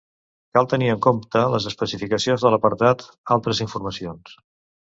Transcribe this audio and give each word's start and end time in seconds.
Cal 0.57 0.67
tenir 0.71 0.87
en 0.93 1.03
compte 1.05 1.43
les 1.55 1.67
especificacions 1.73 2.47
de 2.47 2.53
l'apartat 2.57 3.07
"Altres 3.37 3.63
informacions". 3.67 4.35